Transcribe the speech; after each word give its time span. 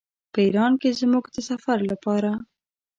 په 0.31 0.39
ایران 0.45 0.73
کې 0.81 0.97
زموږ 0.99 1.25
د 1.31 1.37
سفر 1.49 1.77
لپاره. 1.91 2.31